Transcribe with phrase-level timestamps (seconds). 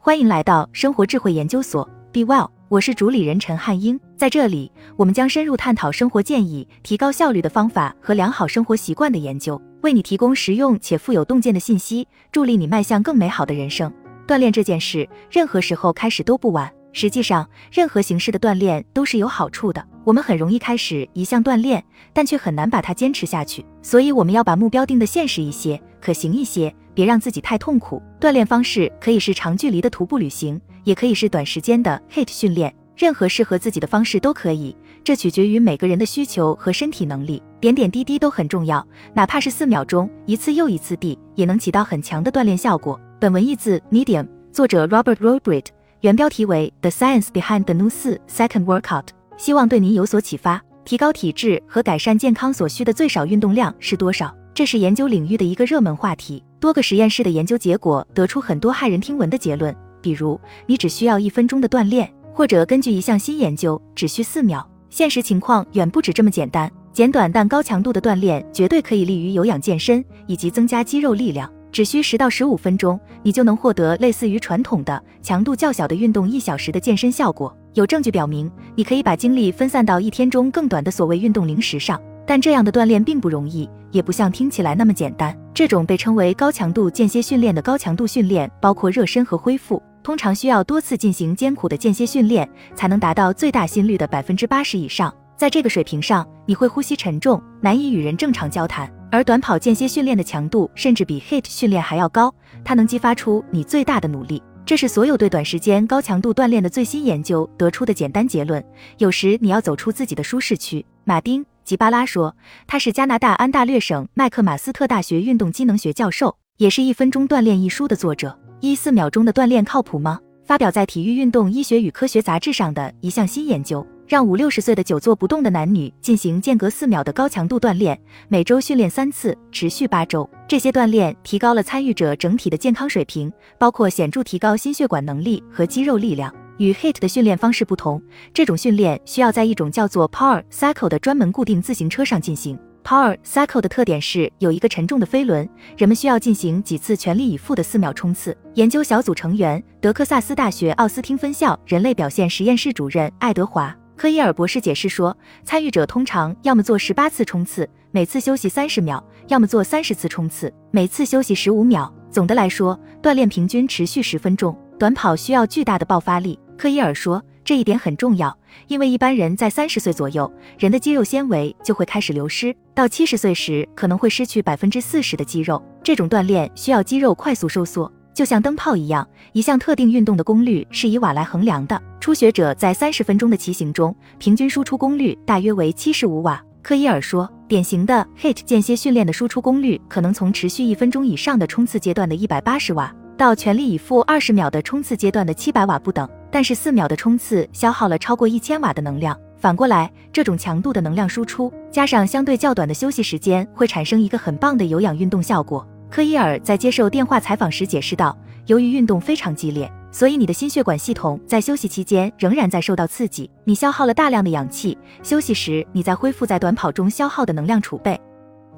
[0.00, 3.98] 欢迎来到生活智慧研究所，Be Well，我是主理人陈汉英。
[4.16, 13.92] 在这里，我们将深入探讨生活建议、提高效率的方法和良好生活习惯的研究，为你提供实用且富有洞见的信息，助力你迈向更美好的人生。
[14.24, 16.72] 锻炼这件事，任何时候开始都不晚。
[16.92, 19.84] 实际上，任何形式的锻炼都是有好处的。
[20.04, 23.66] 我们很容易开始一项锻炼，但却很难把它坚持下去。
[23.82, 26.72] 所以，我们要把目标定得现实一些，可行一些。
[26.98, 28.02] 别让自己太痛苦。
[28.18, 34.76] 锻炼方式可以是长距离的徒步旅行，也可以是短时间的 HIIT 训练，任何适合自己的方式都可以。
[35.04, 37.40] 这取决于每个人的需求和身体能力。
[37.60, 38.84] 点点滴滴都很重要，
[39.14, 42.98] 哪怕是四秒钟，一次又一次地，也能起到很强的锻炼效果。
[43.20, 48.20] 本文译自 Medium，作者 Robert r o b r i t 原标题为 The Science Behind the New 四
[48.28, 50.60] Second Workout，希望对您有所启发。
[50.84, 54.36] 提高体质和改善健康所需的最少运动量是多少？
[54.52, 56.42] 这是研究领域的一个热门话题。
[56.60, 64.68] 多个实验室的研究结果得出很多骇人听闻的结论，比如你只需要一分钟的锻炼，或者根据一项新研究只需四秒。
[64.90, 66.70] 现实情况远不止这么简单。
[66.92, 71.48] 简短但高强度的锻炼绝对可以利于有氧健身以及增加肌肉力量。
[71.70, 77.54] 只需十到十五分钟，你就能获得类似于传统的强度较小的运动一小时的健身效果。
[77.74, 82.00] 有证据表明，你可以把精力分散到一天中更短的所谓运动零时上。
[82.28, 85.34] 但这样的锻炼并不容易，也不像听起来那么简单。
[85.54, 95.10] 这种被称为高强度间歇训练的高强度训练，包括热身和恢复，通常需要多次进行艰苦的间歇训练，才能达到最大心率的百分之八十以上。
[95.38, 98.92] 在这个水平上，你会呼吸沉重，难以与人正常交谈。
[99.10, 102.30] 而短跑间歇训练的强度甚至比 HIT 训练还要高，
[102.62, 104.42] 它能激发出你最大的努力。
[104.66, 108.62] 这是所有对短时间高强度锻炼的最新研究得出的简单结论。
[108.98, 110.84] 有时你要走出自己的舒适区。
[111.04, 111.42] 马丁。
[111.68, 112.34] 吉巴拉说，
[112.66, 118.34] 他是加拿大安大略省麦克马斯特大学运动机能学教授，也是一分钟锻炼一书的作者。
[118.60, 120.18] 一四秒钟的锻炼靠谱吗？
[120.46, 130.26] 发表在《体育运动医学与科学杂志》上的一项新研究，让五六十岁的久坐不动的男女进行间隔四秒的高强度锻炼，每周训练三次，持续八周。
[130.48, 136.34] 这些锻炼提高了参与者整体的健康水平，包括显著提高心血管能力和肌肉力量。
[136.58, 138.02] 与 HIT 的训练方式不同，
[138.34, 142.58] 这种训练需要在一种叫做 Power Cycle 的专门固定自行车上进行。
[142.84, 148.36] Power Cycle 的特点是有一个沉重的飞轮，人们需要进行几次全力以赴的四秒冲刺。
[148.54, 161.92] 研究小组成员德克萨斯大学奥斯汀分校人类表现实验室主任爱德华科伊尔博士解释说，参与者通常要么做十八次冲刺，每次休息三十秒，要么做三十次冲刺，每次休息十五秒。
[162.10, 164.56] 总的来说，锻炼平均持续十分钟。
[164.78, 166.38] 短跑需要巨大的爆发力。
[166.58, 168.36] 科伊尔说，这一点很重要，
[168.66, 175.62] 因为一般人在三十岁左右，人的肌肉纤维就会开始流失，到七十岁时可能会失去百分之四十的肌肉。
[175.84, 179.08] 这种锻炼需要肌肉快速收缩，就像灯泡一样。
[179.32, 181.80] 一项特定运动的功率是以瓦来衡量的。
[182.00, 186.42] 初学者在三十分钟的骑行中，平均输出功率大约为七十五瓦。
[186.60, 192.92] 科伊尔说，典型的 HIIT 间歇训练的输出功率可能从持续一分钟以上的冲刺阶段的一百八十瓦。
[193.16, 199.18] 到全力以赴二十秒的冲刺阶段的七百瓦不等，但是四秒的冲刺消耗了超过一千瓦的能量。
[199.36, 205.66] 反过来，这种强度的能量输出加上相对较短的休息时间，会产生一个很棒的有氧运动效果。
[205.88, 208.16] 科伊尔在接受电话采访时解释道
[208.46, 214.76] ：“由于运动非常激烈，所以你的心血管系统在休息期间仍然在受到刺激，你消耗了大量的氧气。
[215.04, 217.98] 休息时，你在恢复在短跑中消耗的能量储备。”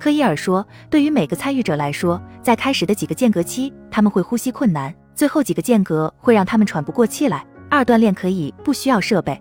[0.01, 7.45] 科伊尔说：“对于每个参与者来说，在开始的几个间隔期，他们会呼吸困难；最后几个间隔会让他们喘不过气来。
[7.71, 9.41] 二锻炼可以不需要设备。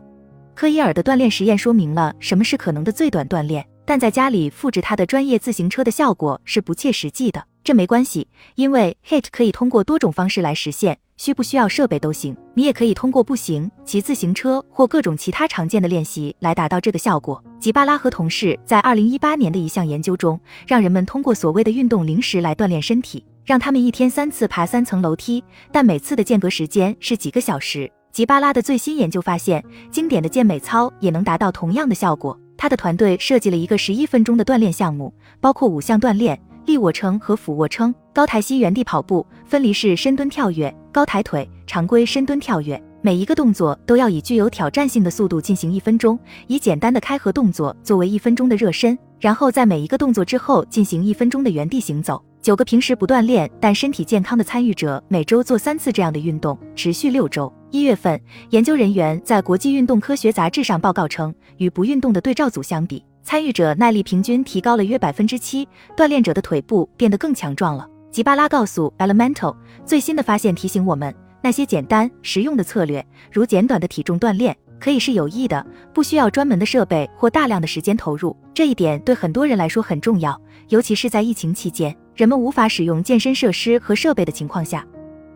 [0.56, 7.44] 科伊尔的锻炼实验说明了什么是可能的最短锻炼，但在家里复制他的专业自行车的效果是不切实际的。
[7.64, 17.44] 这没关系，因为 HIT 可以通过多种方式来实现。”需不需要设备都行，你也可以通过步行、骑自行车或各种其他常见的练习来达到这个效果。
[17.60, 25.44] 吉巴拉和同事在二零一八年的一项研究中，让人们通过所谓的运动零食来锻炼身体，让他们一天三次爬三层楼梯，
[25.74, 27.92] 但每次的间隔时间是几个小时。
[28.12, 32.38] 吉巴拉的最新研究发现，经典的健美操也能达到同样的效果。
[32.58, 36.40] 他的团队设计了一个十一分钟的锻炼项目，包括五项锻炼。
[36.66, 52.24] 立卧撑和俯卧撑、高抬膝原地跑步、分离式深蹲跳跃、高抬腿、常规深蹲跳跃，每一个动作都要以具有挑战性的速度进行一分钟，以简单的开合动作作为一分钟的热身，然后在每一个动作之后进行一分钟的原地行走。
[52.40, 57.52] 九个平时不锻炼但身体健康的参与者每周做三次这样的运动，持续六周。
[57.72, 58.20] 一月份，
[58.50, 63.04] 研究人员在国际运动科学杂志上报告称，与不运动的对照组相比。
[63.22, 67.88] 参与者耐力平均提高了约百分之七，锻炼者的腿部变得更强壮了。
[68.10, 69.56] 吉巴拉告诉 Elemental，
[69.86, 71.14] 最新的发现提醒我们，
[71.44, 75.64] 那些简单实用的策略，如简短的体重锻炼，可以是有益的，
[75.94, 78.36] 不需要专门的设备或大量的时间投入。
[78.52, 84.84] 这一点对很多人来说很重要，尤其是在疫情期间，人们无法使用健身设施和设备的情况下。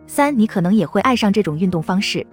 [0.06, 2.26] 三，你可能也会爱上这种运动方式。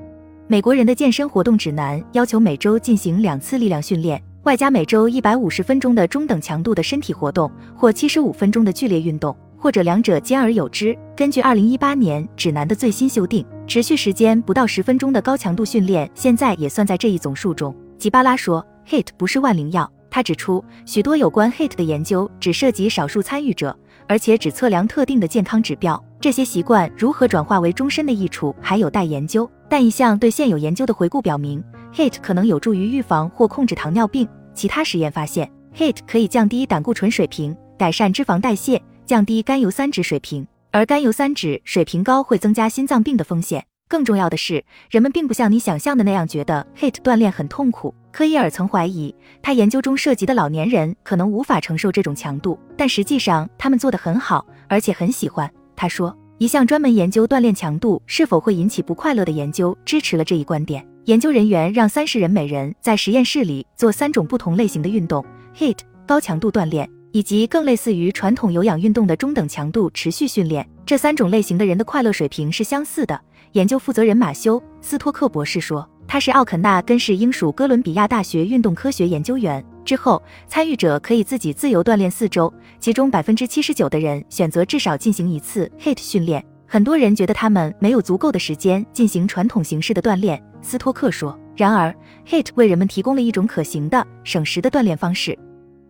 [0.47, 4.21] 美国人的健身活动指南要求每周进行两次力量训练。
[4.43, 10.97] 外加每周一百五十分钟的中等强度的身体活动，或七十五分钟的剧烈运动，或者两者兼而有之。
[11.15, 17.75] 根据二零一八年指南的最新修订，持续时间不到十分钟的高强度训练现在也算在这一总数中。
[17.99, 23.77] 吉巴拉说：“HIT 不是万灵药。”他指出，许多有关 HIT 的研究只涉及少数参与者，
[24.07, 26.03] 而且只测量特定的健康指标。
[26.21, 29.49] 这些习惯如何转化为终身的益处还有待研究。
[29.67, 31.63] 但一项对现有研究的回顾表明。
[31.95, 34.27] HIT 可能有助于预防或控制糖尿病。
[34.53, 40.45] 其他实验发现，HIT 可以降低胆固醇水平，改善脂肪代谢，降低甘油三酯水平。
[40.71, 43.65] 而甘油三酯水平高会增加心脏病的风险。
[43.89, 47.93] 更重要的是，人们并不像你想象的那样觉得 HIT 锻炼很痛苦。
[48.11, 55.49] 科伊尔曾怀疑，他研究中涉及的老年人可能无法承受这种强度，但实际上他们做得很好，而且很喜欢。
[55.75, 60.85] 他说，一项专门研究锻炼强度是否会引起不快乐的研究支持了这一观点。
[61.05, 65.25] 研究人员让三十人每人在实验室里做三种不同类型的运动
[65.57, 65.77] ：HIT
[66.07, 70.67] 高强度锻炼，以及更类似于传统有氧运动的中等强度持续训练。
[70.85, 73.19] 这三种类型的人的快乐水平是相似的。
[73.53, 79.63] 研究负责人马修·斯托克博士说，他是奥肯纳根市英属哥伦比亚大学运动科学研究员。
[79.83, 86.43] 之后，参与者可以自己自由锻炼四周，其中百分之七十九的人选择至少进行一次 HIT 训练。
[86.67, 90.41] 很多人觉得他们没有足够的时间进行传统形式的锻炼。
[90.61, 91.93] 斯托克说：“然而
[92.27, 95.37] ，HIT 为人们提供了一种可行的、省时的锻炼方式。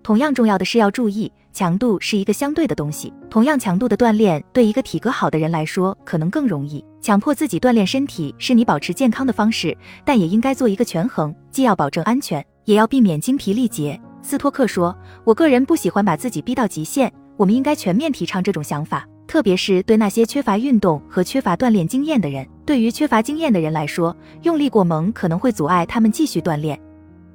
[0.01, 3.13] 同样重要的是要注意，强度是一个相对的东西。
[3.29, 6.83] 同样强度的锻炼对一个体格好的人来说可能更容易。
[6.99, 26.77] 强迫自己锻炼身体是你保持健康的方式，但也应该做一个权衡，既要保证安全，也要避免精疲力竭。”斯托克说：“我个人不喜欢把自己逼到极限，我们应该全面提倡这种想法。”特别是对那些缺乏运动和缺乏锻炼经验的人，对于缺乏经验的人来说，用力过猛可能会阻碍他们继续锻炼。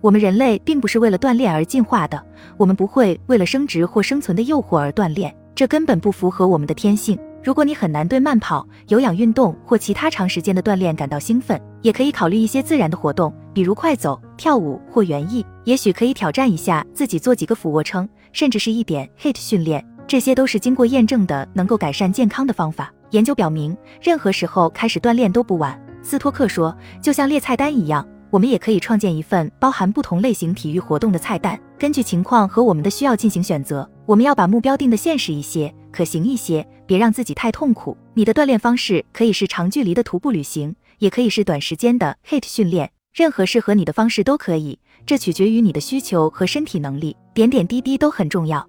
[0.03, 2.23] 我们人类并不是为了锻炼而进化的，
[2.59, 7.19] 我们不会为了生殖或生存的诱惑而锻炼，这根本不符合我们的天性。
[7.47, 15.47] 如果你很难对慢跑、有氧运动或其他长时间的锻炼感到兴奋，也可以考虑一些自然的活动，比如快走、跳舞或园艺。
[15.63, 19.87] 也许可以挑战一下自己做几个俯卧撑，甚至是一点 HIT 训练。
[20.09, 22.93] 这些都是经过验证的，能够改善健康的方法。
[23.11, 25.81] 研究表明，任何时候开始锻炼都不晚。
[26.03, 33.89] 斯托克说：“就像列菜单一样，我们也可以创建一份包含不同类型体育活动的菜单，根据情况和我们的需要进行选择。
[34.05, 37.97] 我们要把目标定得现实一些，可行一些，别让自己太痛苦。
[38.15, 44.79] 你的锻炼方式可以是长距离的徒步旅行，也可以是短时间的 HIT 训练，任何适合你的方式都可以。
[45.05, 48.67] 这取决于你的需求和身体能力，点点滴滴都很重要。”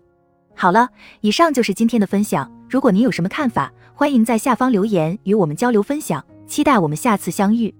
[0.56, 0.90] 好了，
[1.22, 2.52] 以上就是今天的分享。
[2.70, 6.24] 如果你有什么看法，欢迎在下方留言与我们交流分享。
[6.48, 7.74] 期待我们下次相遇。